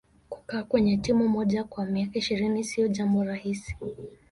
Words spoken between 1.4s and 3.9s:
kwa miaka ishirini siyo jambo rahisi